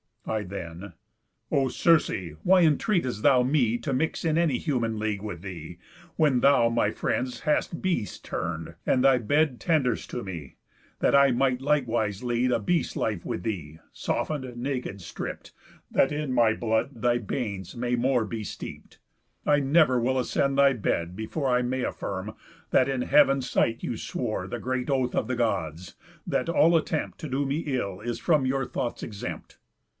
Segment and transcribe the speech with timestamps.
[0.25, 0.93] I then:
[1.51, 5.77] 'O Circe, why entreat'st thou me To mix in any human league with thee,
[6.15, 10.55] When thou my friends hast beasts turn'd; and thy bed Tender'st to me,
[10.99, 15.51] that I might likewise lead A beast's life with thee, soften'd, naked stripp'd,
[15.91, 18.97] That in my blood thy banes may more be steep'd?
[19.45, 22.35] I never will ascend thy bed, before, I may affirm,
[22.71, 25.95] that in heav'n's sight you swore The great oath of the Gods,
[26.25, 29.59] that all attempt To do me ill is from your thoughts exempt.